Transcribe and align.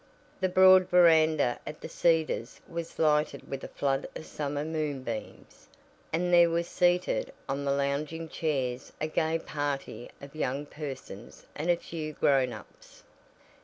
The 0.39 0.49
broad 0.49 0.89
veranda 0.89 1.59
at 1.67 1.79
the 1.81 1.87
Cedars 1.87 2.59
was 2.67 2.97
lighted 2.97 3.47
with 3.47 3.63
a 3.63 3.67
flood 3.67 4.07
of 4.15 4.25
summer 4.25 4.65
moonbeams, 4.65 5.67
and 6.11 6.33
there 6.33 6.49
was 6.49 6.65
seated 6.67 7.31
on 7.47 7.65
the 7.65 7.71
lounging 7.71 8.27
chairs 8.27 8.91
a 8.99 9.05
gay 9.07 9.37
party 9.37 10.09
of 10.19 10.33
young 10.35 10.65
persons 10.65 11.45
and 11.53 11.69
a 11.69 11.75
few 11.77 12.13
"grown 12.13 12.51
ups." 12.51 13.03